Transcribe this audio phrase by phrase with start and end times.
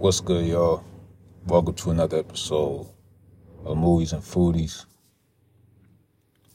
[0.00, 0.82] What's good, y'all?
[1.46, 2.86] Welcome to another episode
[3.66, 4.86] of Movies and Foodies.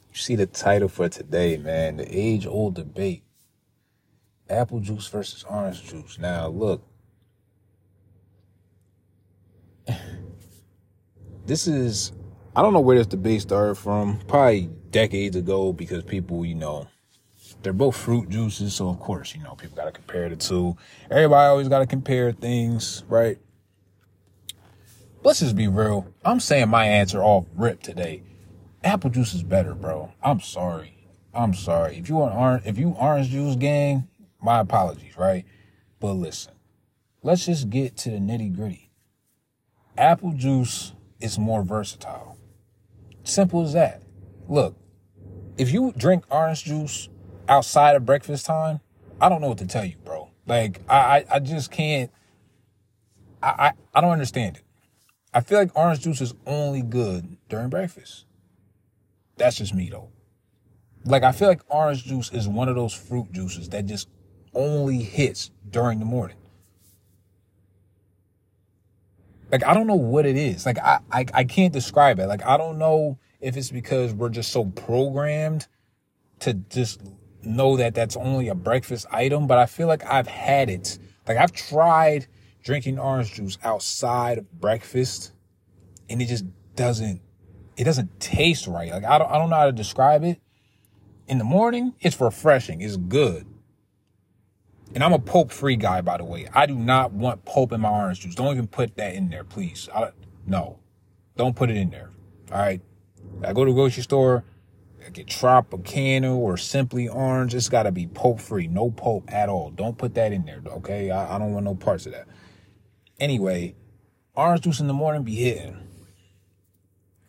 [0.10, 1.98] You see the title for today, man.
[1.98, 3.22] The age old debate
[4.50, 6.18] apple juice versus orange juice.
[6.18, 6.82] Now, look,
[11.46, 12.14] this is,
[12.56, 16.88] I don't know where this debate started from, probably decades ago because people, you know,
[17.66, 20.78] they're both fruit juices, so of course, you know, people got to compare the two.
[21.10, 23.40] Everybody always got to compare things, right?
[25.24, 26.08] Let's just be real.
[26.24, 28.22] I'm saying my answer off rip today.
[28.84, 30.12] Apple juice is better, bro.
[30.22, 31.08] I'm sorry.
[31.34, 31.98] I'm sorry.
[31.98, 34.08] If you want orange, if you orange juice gang,
[34.40, 35.44] my apologies, right?
[36.00, 36.54] But listen,
[37.24, 38.92] let's just get to the nitty gritty.
[39.98, 42.38] Apple juice is more versatile.
[43.24, 44.04] Simple as that.
[44.48, 44.78] Look,
[45.58, 47.10] if you drink orange juice
[47.48, 48.80] outside of breakfast time,
[49.20, 50.30] I don't know what to tell you, bro.
[50.48, 52.12] Like I, I, just can't.
[53.42, 54.64] I, I, I don't understand it.
[55.34, 58.26] I feel like orange juice is only good during breakfast.
[59.38, 60.10] That's just me though.
[61.04, 64.08] Like I feel like orange juice is one of those fruit juices that just
[64.54, 66.38] only hits during the morning.
[69.52, 70.66] Like I don't know what it is.
[70.66, 72.28] Like I, I I can't describe it.
[72.28, 75.68] Like I don't know if it's because we're just so programmed
[76.40, 77.02] to just
[77.46, 80.98] know that that's only a breakfast item, but I feel like I've had it.
[81.28, 82.28] Like I've tried
[82.64, 85.32] drinking orange juice outside of breakfast
[86.10, 87.22] and it just doesn't
[87.78, 88.92] it doesn't taste right.
[88.92, 90.40] Like I don't I don't know how to describe it.
[91.28, 92.82] In the morning, it's refreshing.
[92.82, 93.48] It's good.
[94.94, 96.48] And I'm a pulp free guy, by the way.
[96.54, 98.36] I do not want pulp in my orange juice.
[98.36, 99.90] Don't even put that in there, please.
[99.94, 100.12] I,
[100.46, 100.80] no,
[101.36, 102.12] don't put it in there.
[102.52, 102.82] All right.
[103.44, 104.46] I go to the grocery store,
[105.06, 107.54] I get Tropicana or Simply Orange.
[107.54, 109.70] It's got to be pulp free, no pulp at all.
[109.70, 111.12] Don't put that in there, okay?
[111.12, 112.28] I, I don't want no parts of that.
[113.20, 113.76] Anyway,
[114.34, 115.78] orange juice in the morning be hitting.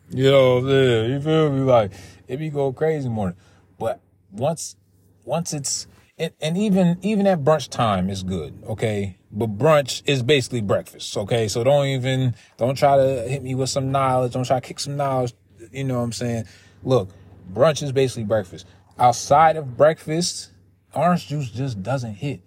[0.09, 1.11] You know what I'm saying?
[1.11, 1.59] You feel me?
[1.61, 1.91] Like,
[2.27, 3.37] it be go crazy morning.
[3.77, 3.99] But
[4.31, 4.75] once,
[5.23, 5.85] once it's,
[6.17, 8.63] and, and even, even at brunch time is good.
[8.67, 9.17] Okay.
[9.31, 11.15] But brunch is basically breakfast.
[11.15, 11.47] Okay.
[11.47, 14.33] So don't even, don't try to hit me with some knowledge.
[14.33, 15.33] Don't try to kick some knowledge.
[15.71, 16.45] You know what I'm saying?
[16.83, 17.09] Look,
[17.53, 18.65] brunch is basically breakfast.
[18.99, 20.51] Outside of breakfast,
[20.93, 22.41] orange juice just doesn't hit.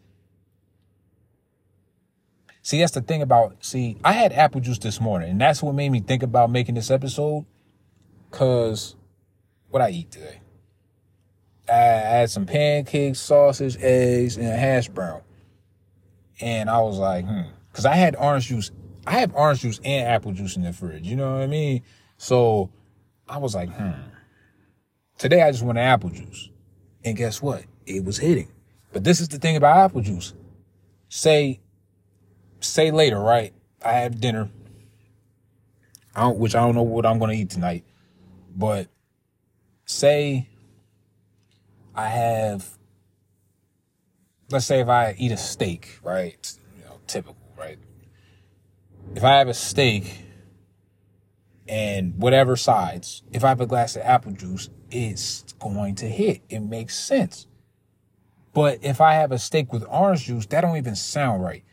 [2.63, 5.75] See, that's the thing about, see, I had apple juice this morning, and that's what
[5.75, 7.47] made me think about making this episode.
[8.31, 8.97] Cause
[9.71, 10.41] what I eat today?
[11.69, 15.23] I had some pancakes, sausage, eggs, and a hash brown.
[16.41, 17.43] And I was like, hmm.
[17.73, 18.73] Cause I had orange juice.
[19.07, 21.07] I have orange juice and apple juice in the fridge.
[21.07, 21.83] You know what I mean?
[22.19, 22.71] So
[23.29, 23.93] I was like, hmm.
[25.21, 26.49] Today I just wanted apple juice.
[27.05, 27.65] And guess what?
[27.85, 28.49] It was hitting.
[28.91, 30.33] But this is the thing about apple juice.
[31.11, 31.61] Say,
[32.61, 33.53] say later, right?
[33.85, 34.49] I have dinner.
[36.17, 37.85] I which I don't know what I'm going to eat tonight.
[38.57, 38.89] But
[39.85, 40.49] say
[41.95, 42.79] I have,
[44.51, 46.51] let's say if I eat a steak, right?
[46.79, 47.79] You know, typical, right?
[49.15, 50.25] If I have a steak
[51.69, 56.43] and whatever sides, if I have a glass of apple juice, it's going to hit.
[56.49, 57.47] It makes sense.
[58.53, 61.65] But if I have a steak with orange juice, that don't even sound right.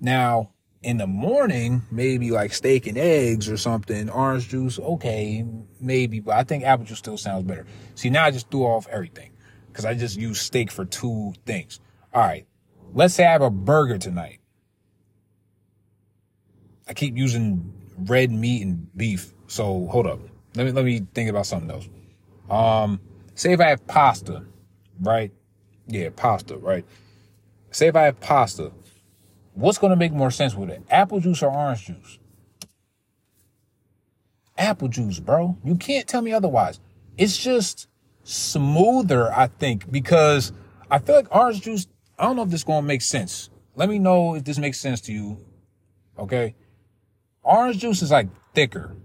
[0.00, 0.50] Now,
[0.82, 5.44] in the morning, maybe like steak and eggs or something, orange juice, okay,
[5.80, 7.66] maybe, but I think apple juice still sounds better.
[7.94, 9.30] See, now I just threw off everything
[9.68, 11.80] because I just used steak for two things.
[12.12, 12.46] All right,
[12.94, 14.40] let's say I have a burger tonight.
[16.86, 20.20] I keep using red meat and beef, so hold up.
[20.54, 21.88] Let me let me think about something else.
[22.50, 23.00] Um,
[23.34, 24.44] say if I have pasta,
[25.00, 25.32] right?
[25.86, 26.84] Yeah, pasta, right?
[27.70, 28.72] Say if I have pasta,
[29.54, 30.82] what's going to make more sense with it?
[30.90, 32.18] Apple juice or orange juice?
[34.56, 35.56] Apple juice, bro.
[35.64, 36.80] You can't tell me otherwise.
[37.16, 37.88] It's just
[38.24, 40.52] smoother, I think, because
[40.90, 41.86] I feel like orange juice,
[42.18, 43.50] I don't know if this going to make sense.
[43.76, 45.38] Let me know if this makes sense to you.
[46.18, 46.54] Okay.
[47.42, 48.96] Orange juice is like thicker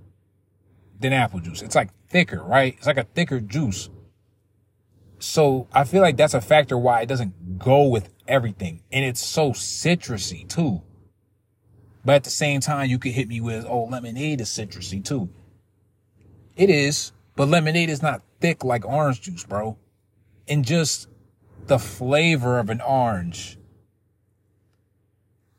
[1.03, 1.61] than apple juice.
[1.61, 2.73] It's like thicker, right?
[2.77, 3.89] It's like a thicker juice.
[5.19, 8.81] So I feel like that's a factor why it doesn't go with everything.
[8.91, 10.81] And it's so citrusy too.
[12.03, 15.29] But at the same time, you could hit me with, oh, lemonade is citrusy too.
[16.57, 19.77] It is, but lemonade is not thick like orange juice, bro.
[20.47, 21.07] And just
[21.67, 23.57] the flavor of an orange.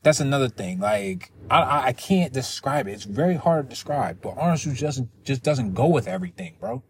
[0.04, 0.80] That's another thing.
[0.80, 2.92] Like, I, I can't describe it.
[2.92, 6.82] It's very hard to describe, but orange juice just, just doesn't go with everything, bro.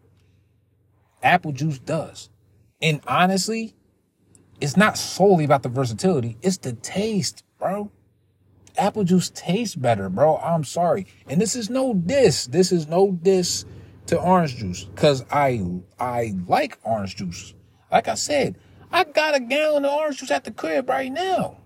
[1.23, 2.29] Apple juice does.
[2.81, 3.73] And honestly,
[4.59, 6.37] it's not solely about the versatility.
[6.41, 7.89] It's the taste, bro.
[8.77, 10.37] apple juice tastes better, bro.
[10.37, 11.07] I'm sorry.
[11.25, 12.47] And this is no diss.
[12.47, 13.63] This is no diss
[14.07, 17.53] to orange juice cuz I I like orange juice.
[17.89, 18.57] Like I said,
[18.91, 21.57] I got a gallon of orange juice at the crib right now.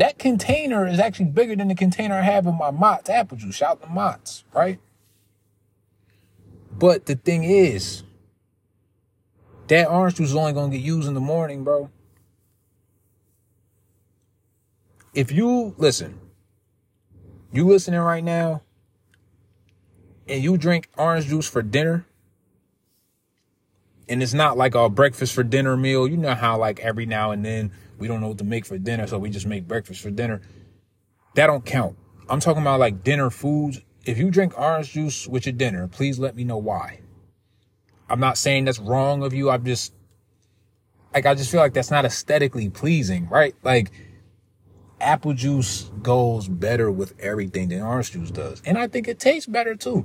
[0.00, 3.54] That container is actually bigger than the container I have in my Mott's apple juice.
[3.56, 4.80] Shout to Mott's, right?
[6.72, 8.02] But the thing is,
[9.68, 11.90] that orange juice is only gonna get used in the morning, bro.
[15.12, 16.18] If you listen,
[17.52, 18.62] you listening right now,
[20.26, 22.06] and you drink orange juice for dinner,
[24.10, 26.06] and it's not like a breakfast for dinner meal.
[26.06, 28.76] You know how like every now and then we don't know what to make for
[28.76, 30.42] dinner, so we just make breakfast for dinner.
[31.36, 31.96] That don't count.
[32.28, 33.80] I'm talking about like dinner foods.
[34.04, 37.00] If you drink orange juice with your dinner, please let me know why.
[38.08, 39.48] I'm not saying that's wrong of you.
[39.48, 39.94] I'm just
[41.14, 43.54] like I just feel like that's not aesthetically pleasing, right?
[43.62, 43.92] Like
[45.00, 48.60] apple juice goes better with everything than orange juice does.
[48.66, 50.04] And I think it tastes better too.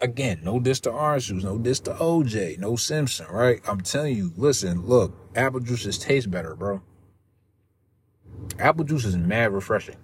[0.00, 3.60] Again, no diss to orange juice, no diss to OJ, no Simpson, right?
[3.66, 6.82] I'm telling you, listen, look, apple juice just tastes better, bro.
[8.60, 9.96] Apple juice is mad refreshing.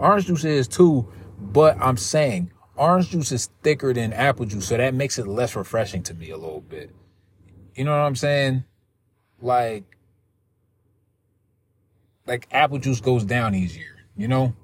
[0.00, 1.06] Orange juice is too,
[1.40, 5.54] but I'm saying orange juice is thicker than apple juice, so that makes it less
[5.54, 6.90] refreshing to me a little bit.
[7.74, 8.64] You know what I'm saying?
[9.40, 9.84] Like,
[12.26, 14.54] like apple juice goes down easier, you know?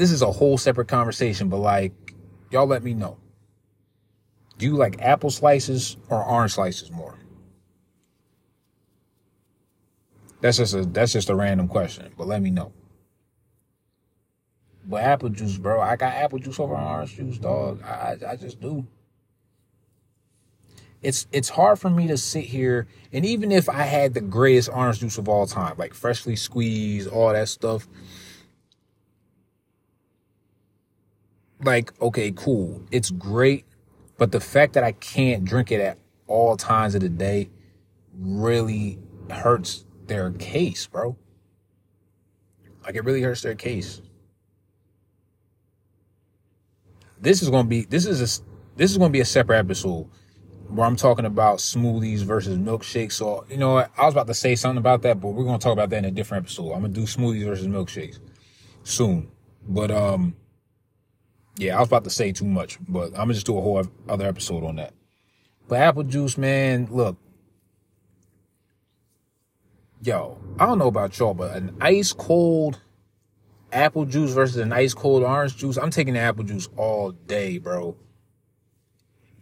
[0.00, 1.92] This is a whole separate conversation, but like,
[2.50, 3.18] y'all let me know.
[4.56, 7.18] Do you like apple slices or orange slices more?
[10.40, 12.72] That's just a that's just a random question, but let me know.
[14.86, 17.82] But apple juice, bro, I got apple juice over orange juice, dog.
[17.82, 18.86] I I just do.
[21.02, 24.70] It's it's hard for me to sit here and even if I had the greatest
[24.72, 27.86] orange juice of all time, like freshly squeezed, all that stuff,
[31.62, 32.82] like, okay, cool.
[32.90, 33.64] It's great.
[34.18, 37.50] But the fact that I can't drink it at all times of the day
[38.18, 38.98] really
[39.30, 41.16] hurts their case, bro.
[42.84, 44.02] Like it really hurts their case.
[47.20, 48.42] This is to be this is a
[48.76, 50.08] this is to be a separate episode
[50.68, 53.12] where I'm talking about smoothies versus milkshakes.
[53.12, 53.78] So, you know?
[53.78, 56.04] I was about to say something about that, but we're to talk about that in
[56.04, 56.72] a different episode.
[56.72, 58.20] I'm to do smoothies versus milkshakes
[58.84, 59.30] soon.
[59.68, 60.36] But um
[61.56, 63.84] yeah, I was about to say too much, but I'm gonna just do a whole
[64.08, 64.94] other episode on that.
[65.68, 67.16] But apple juice, man, look.
[70.02, 72.80] Yo, I don't know about y'all, but an ice cold
[73.72, 77.58] apple juice versus an ice cold orange juice, I'm taking the apple juice all day,
[77.58, 77.96] bro.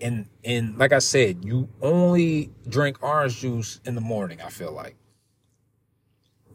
[0.00, 4.72] And and like I said, you only drink orange juice in the morning, I feel
[4.72, 4.96] like.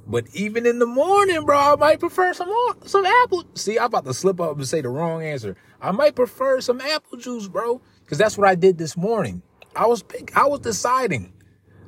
[0.06, 2.52] But even in the morning, bro, I might prefer some
[2.86, 3.46] some apple.
[3.56, 5.56] See, I'm about to slip up and say the wrong answer.
[5.82, 9.42] I might prefer some apple juice, bro, because that's what I did this morning.
[9.76, 11.34] I was pick, I was deciding.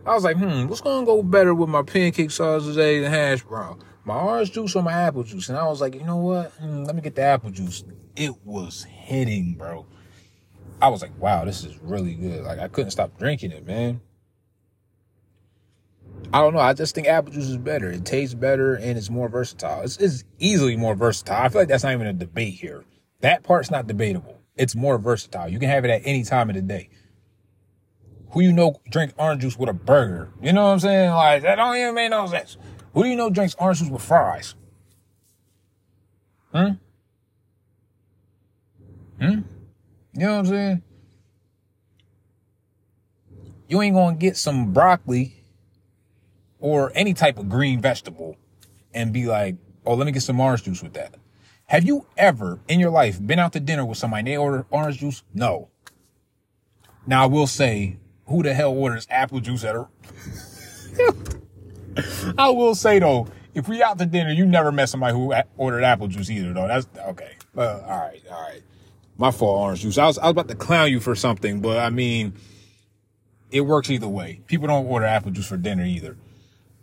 [0.06, 3.84] I was like, hmm, what's gonna go better with my pancake sausage, and hash brown?
[4.06, 5.50] My orange juice or my apple juice?
[5.50, 6.52] And I was like, you know what?
[6.54, 7.84] Hmm, let me get the apple juice.
[8.16, 9.88] It was hitting, bro.
[10.82, 12.44] I was like, wow, this is really good.
[12.44, 14.00] Like I couldn't stop drinking it, man.
[16.36, 16.60] I don't know.
[16.60, 17.90] I just think apple juice is better.
[17.90, 19.84] It tastes better and it's more versatile.
[19.84, 21.42] It's, it's easily more versatile.
[21.42, 22.84] I feel like that's not even a debate here.
[23.22, 24.42] That part's not debatable.
[24.58, 25.48] It's more versatile.
[25.48, 26.90] You can have it at any time of the day.
[28.32, 30.30] Who you know drink orange juice with a burger?
[30.42, 31.12] You know what I'm saying?
[31.12, 32.58] Like that don't even make no sense.
[32.94, 34.56] Who do you know drinks orange juice with fries?
[36.52, 36.72] Hmm?
[39.22, 39.40] Hmm?
[40.12, 40.84] You know what I'm saying?
[43.70, 45.45] You ain't gonna get some broccoli
[46.66, 48.36] or any type of green vegetable
[48.92, 49.56] and be like,
[49.86, 51.14] oh, let me get some orange juice with that.
[51.68, 54.66] Have you ever in your life been out to dinner with somebody and they order
[54.72, 55.22] orange juice?
[55.32, 55.70] No.
[57.06, 59.88] Now I will say, who the hell orders apple juice at a
[62.40, 65.84] I will say though, if we out to dinner, you never met somebody who ordered
[65.84, 66.68] apple juice either though.
[66.68, 67.34] That's okay.
[67.56, 68.64] Uh, all right, all right.
[69.20, 70.00] My fault, orange juice.
[70.00, 72.34] I was I was about to clown you for something, but I mean,
[73.52, 74.42] it works either way.
[74.48, 76.18] People don't order apple juice for dinner either.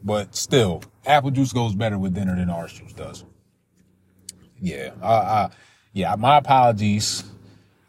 [0.05, 3.25] But still, apple juice goes better with dinner than orange juice does.
[4.61, 5.49] Yeah, uh, uh,
[5.93, 6.15] yeah.
[6.17, 7.25] My apologies,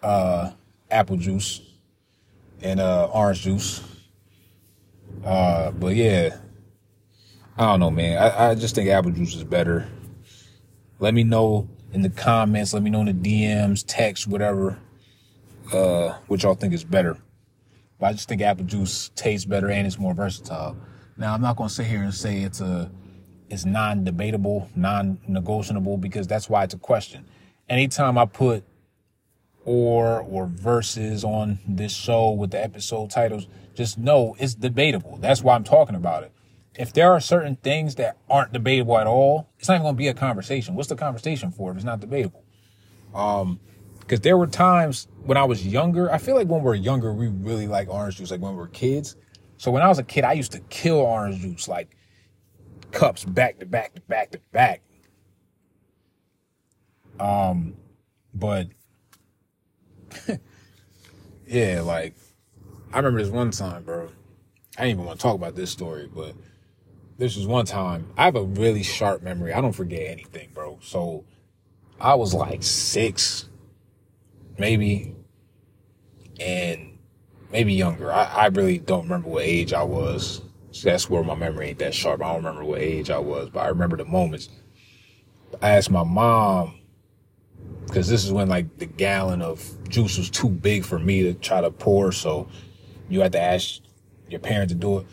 [0.01, 0.51] uh,
[0.89, 1.62] apple juice
[2.62, 3.82] and uh, orange juice.
[5.24, 6.38] Uh, but yeah,
[7.58, 8.17] I don't know, man.
[8.22, 9.88] I, I just think apple juice is better.
[11.00, 12.74] Let me know in the comments.
[12.74, 14.79] Let me know in the DMs, text, whatever,
[15.72, 17.17] uh, what y'all think is better.
[18.00, 20.75] But I just think apple juice tastes better and it's more versatile.
[21.17, 22.91] Now, I'm not going to sit here and say it's a
[23.50, 27.25] it's non-debatable, non-negotiable because that's why it's a question.
[27.70, 28.63] Anytime I put
[29.65, 35.17] or or verses on this show with the episode titles, just know it's debatable.
[35.17, 36.32] That's why I'm talking about it.
[36.75, 40.00] If there are certain things that aren't debatable at all, it's not even going to
[40.00, 40.74] be a conversation.
[40.75, 42.43] What's the conversation for if it's not debatable?
[43.13, 43.60] Um,
[44.00, 46.12] because there were times when I was younger.
[46.12, 48.32] I feel like when we're younger, we really like orange juice.
[48.32, 49.15] Like when we were kids.
[49.57, 51.95] So when I was a kid, I used to kill orange juice like
[52.91, 54.81] cups back to back to back to back.
[57.19, 57.75] Um,
[58.33, 58.67] but
[61.48, 62.15] yeah, like
[62.91, 64.10] I remember this one time, bro.
[64.77, 66.33] I didn't even want to talk about this story, but
[67.17, 68.12] this was one time.
[68.17, 69.53] I have a really sharp memory.
[69.53, 70.79] I don't forget anything, bro.
[70.81, 71.25] So
[72.00, 73.50] I was like six,
[74.57, 75.15] maybe,
[76.39, 76.92] and
[77.53, 78.12] maybe younger.
[78.12, 80.41] I, I really don't remember what age I was.
[80.72, 82.22] So that's where my memory ain't that sharp.
[82.24, 84.50] I don't remember what age I was, but I remember the moments.
[85.62, 86.79] I asked my mom,
[87.86, 91.36] because this is when like the gallon of juice was too big for me to
[91.36, 92.12] try to pour.
[92.12, 92.50] So
[93.07, 93.81] you had to ask
[94.27, 95.05] your parents to do it.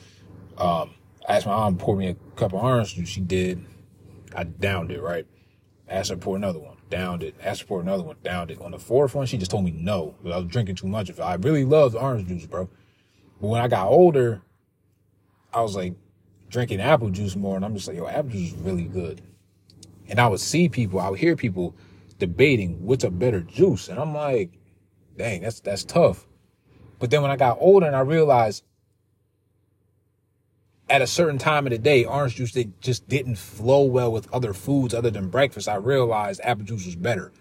[0.56, 0.94] Um,
[1.28, 3.10] I asked my mom to pour me a cup of orange juice.
[3.10, 3.62] She did.
[4.34, 5.26] I downed it, right?
[5.88, 7.34] Asked her to pour another one, downed it.
[7.42, 8.60] Asked for another one, downed it.
[8.60, 10.14] On the fourth one, she just told me no.
[10.24, 11.22] I was drinking too much of it.
[11.22, 12.68] I really loved orange juice, bro.
[13.40, 14.42] But when I got older,
[15.54, 15.94] I was like
[16.48, 19.22] drinking apple juice more, and I'm just like, yo, apple juice is really good.
[20.08, 21.76] And I would see people, I would hear people
[22.18, 24.50] debating what's a better juice, and I'm like,
[25.16, 26.26] dang, that's that's tough.
[26.98, 28.64] But then when I got older and I realized
[30.90, 34.52] at a certain time of the day, orange juice just didn't flow well with other
[34.52, 35.68] foods other than breakfast.
[35.68, 37.32] I realized apple juice was better.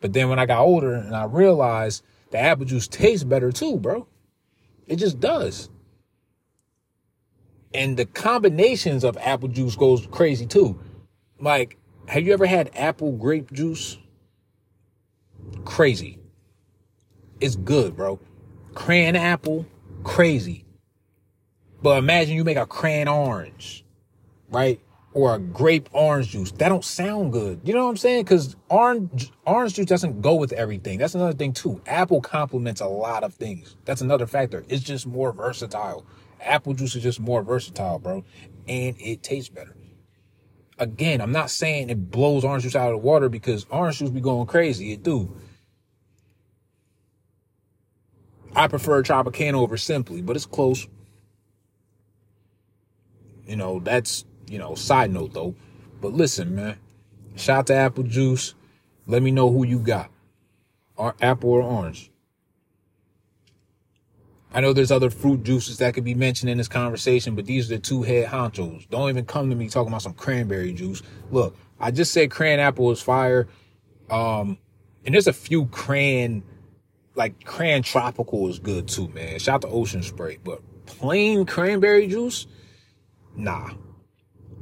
[0.00, 3.78] But then when I got older and I realized the apple juice tastes better too,
[3.78, 4.06] bro.
[4.86, 5.70] It just does.
[7.72, 10.78] And the combinations of apple juice goes crazy too.
[11.40, 13.98] Like, have you ever had apple grape juice?
[15.64, 16.18] Crazy.
[17.40, 18.20] It's good, bro.
[18.74, 19.66] Cran apple,
[20.04, 20.64] crazy.
[21.82, 23.84] But imagine you make a cran orange,
[24.50, 24.80] right?
[25.12, 26.50] Or a grape orange juice.
[26.52, 27.60] That don't sound good.
[27.64, 28.24] You know what I'm saying?
[28.24, 30.98] Because orange orange juice doesn't go with everything.
[30.98, 31.80] That's another thing too.
[31.86, 33.76] Apple complements a lot of things.
[33.84, 34.64] That's another factor.
[34.68, 36.04] It's just more versatile.
[36.40, 38.24] Apple juice is just more versatile, bro.
[38.66, 39.74] And it tastes better.
[40.78, 44.10] Again, I'm not saying it blows orange juice out of the water because orange juice
[44.10, 44.92] be going crazy.
[44.92, 45.36] It do.
[48.54, 50.86] I prefer Tropicana over Simply, but it's close.
[53.48, 55.56] You know, that's, you know, side note though.
[56.00, 56.76] But listen, man.
[57.34, 58.54] Shout to Apple Juice.
[59.06, 60.10] Let me know who you got.
[60.96, 62.10] Or apple or orange.
[64.52, 67.70] I know there's other fruit juices that could be mentioned in this conversation, but these
[67.70, 68.88] are the two head honchos.
[68.88, 71.02] Don't even come to me talking about some cranberry juice.
[71.30, 73.46] Look, I just said cran apple is fire.
[74.10, 74.58] Um,
[75.04, 76.42] and there's a few cran,
[77.14, 79.38] like cran tropical is good too, man.
[79.38, 82.46] Shout out to Ocean Spray, but plain cranberry juice,
[83.38, 83.70] nah,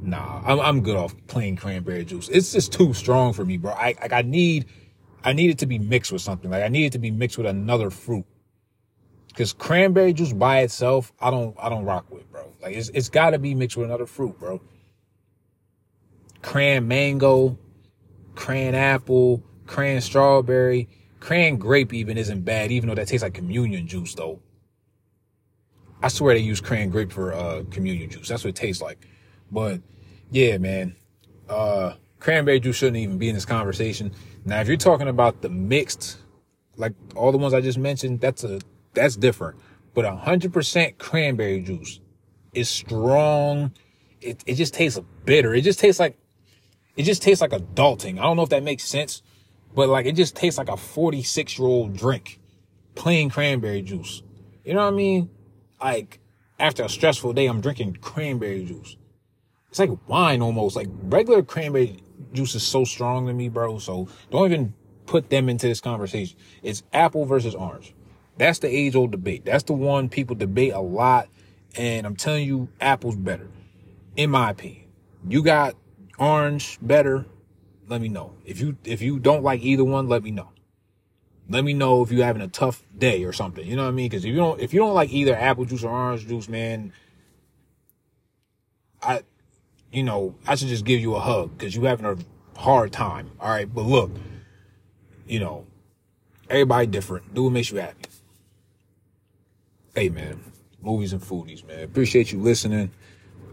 [0.00, 0.42] nah.
[0.44, 2.28] I'm, I'm good off plain cranberry juice.
[2.28, 3.72] It's just too strong for me, bro.
[3.72, 4.66] I like I need,
[5.24, 6.50] I need it to be mixed with something.
[6.50, 8.24] Like I need it to be mixed with another fruit.
[9.34, 12.52] Cause cranberry juice by itself, I don't, I don't rock with, bro.
[12.62, 14.62] Like it's, it's gotta be mixed with another fruit, bro.
[16.40, 17.58] Cran mango,
[18.34, 20.88] cran apple, cran strawberry,
[21.20, 24.40] cran grape even isn't bad, even though that tastes like communion juice though.
[26.02, 28.28] I swear they use cran grape for, uh, communion juice.
[28.28, 29.06] That's what it tastes like.
[29.50, 29.80] But
[30.30, 30.96] yeah, man,
[31.48, 34.12] uh, cranberry juice shouldn't even be in this conversation.
[34.44, 36.18] Now, if you're talking about the mixed,
[36.76, 38.60] like all the ones I just mentioned, that's a,
[38.94, 39.58] that's different.
[39.94, 42.00] But a hundred percent cranberry juice
[42.52, 43.72] is strong.
[44.20, 45.54] It, it just tastes bitter.
[45.54, 46.18] It just tastes like,
[46.96, 48.18] it just tastes like adulting.
[48.18, 49.22] I don't know if that makes sense,
[49.74, 52.40] but like, it just tastes like a 46 year old drink,
[52.94, 54.22] plain cranberry juice.
[54.64, 55.30] You know what I mean?
[55.86, 56.18] Like
[56.58, 58.96] after a stressful day, I'm drinking cranberry juice.
[59.70, 60.74] It's like wine almost.
[60.74, 62.02] Like regular cranberry
[62.32, 63.78] juice is so strong to me, bro.
[63.78, 64.74] So don't even
[65.06, 66.36] put them into this conversation.
[66.60, 67.94] It's apple versus orange.
[68.36, 69.44] That's the age old debate.
[69.44, 71.28] That's the one people debate a lot.
[71.76, 73.48] And I'm telling you, Apple's better,
[74.16, 74.86] in my opinion.
[75.28, 75.76] You got
[76.18, 77.26] orange better.
[77.86, 78.34] Let me know.
[78.44, 80.50] If you, if you don't like either one, let me know.
[81.48, 83.64] Let me know if you're having a tough day or something.
[83.66, 84.10] You know what I mean?
[84.10, 86.92] Cause if you don't, if you don't like either apple juice or orange juice, man,
[89.00, 89.22] I,
[89.92, 92.16] you know, I should just give you a hug cause you're having a
[92.58, 93.30] hard time.
[93.38, 93.72] All right.
[93.72, 94.10] But look,
[95.26, 95.66] you know,
[96.50, 97.32] everybody different.
[97.32, 98.06] Do what makes you happy
[99.96, 100.38] hey man,
[100.82, 101.82] movies and foodies, man.
[101.82, 102.90] Appreciate you listening.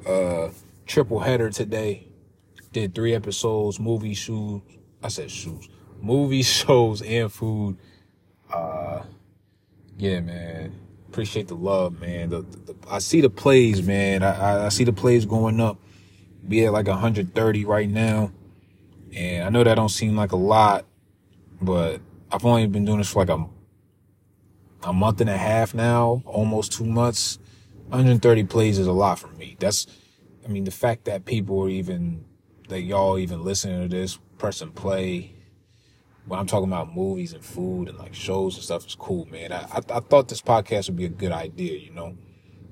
[0.05, 0.49] uh
[0.85, 2.05] triple header today.
[2.73, 4.61] Did three episodes, movie shoes.
[5.01, 5.69] I said shoes,
[6.03, 7.77] movie shows and food.
[8.51, 9.01] Uh,
[9.97, 10.79] yeah, man.
[11.07, 12.29] Appreciate the love, man.
[12.29, 14.23] The, the, the I see the plays, man.
[14.23, 15.77] I, I, I see the plays going up.
[16.47, 18.31] Be at like 130 right now,
[19.15, 20.85] and I know that don't seem like a lot,
[21.61, 23.47] but I've only been doing this for like a
[24.83, 27.39] a month and a half now, almost two months.
[27.89, 29.55] 130 plays is a lot for me.
[29.59, 29.87] That's,
[30.43, 32.25] I mean, the fact that people are even,
[32.69, 35.33] that y'all even listening to this, pressing play,
[36.25, 39.51] when I'm talking about movies and food and like shows and stuff it's cool, man.
[39.51, 42.15] I, I, I thought this podcast would be a good idea, you know,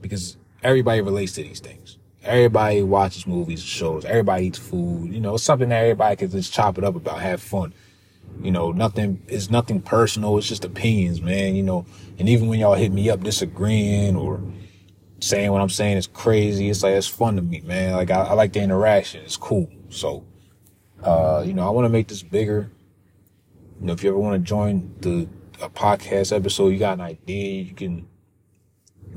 [0.01, 1.97] because everybody relates to these things.
[2.23, 4.05] Everybody watches movies and shows.
[4.05, 5.11] Everybody eats food.
[5.11, 7.73] You know, it's something that everybody can just chop it up about, have fun.
[8.41, 10.37] You know, nothing, it's nothing personal.
[10.37, 11.55] It's just opinions, man.
[11.55, 11.85] You know,
[12.19, 14.39] and even when y'all hit me up disagreeing or
[15.19, 17.93] saying what I'm saying is crazy, it's like, it's fun to me, man.
[17.93, 19.23] Like, I, I like the interaction.
[19.23, 19.69] It's cool.
[19.89, 20.23] So,
[21.03, 22.69] uh, you know, I want to make this bigger.
[23.81, 25.27] You know, if you ever want to join the
[25.59, 28.07] a podcast episode, you got an idea, you can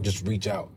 [0.00, 0.70] just reach out.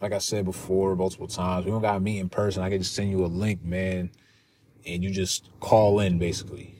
[0.00, 2.62] Like I said before, multiple times, we don't got to meet in person.
[2.62, 4.10] I can just send you a link, man,
[4.86, 6.74] and you just call in basically.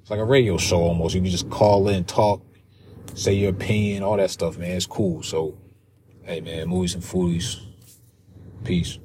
[0.00, 1.14] It's like a radio show almost.
[1.14, 2.42] You can just call in, talk,
[3.12, 4.70] say your opinion, all that stuff, man.
[4.70, 5.22] It's cool.
[5.22, 5.58] So,
[6.22, 7.60] hey, man, movies and foodies.
[8.64, 8.98] Peace.